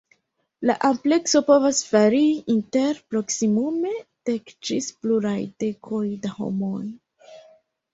[0.69, 3.95] La amplekso povas varii inter proksimume
[4.33, 6.87] dek ĝis pluraj dekoj da homoj.